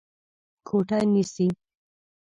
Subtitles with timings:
[0.67, 1.47] کوټه نيسې؟